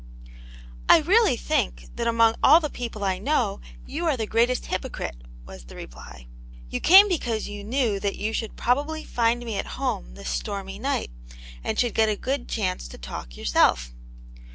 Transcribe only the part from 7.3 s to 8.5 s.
you knew that you